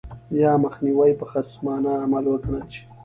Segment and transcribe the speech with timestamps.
[0.31, 2.81] یا مخنیوی به خصمانه عمل وګڼل شي.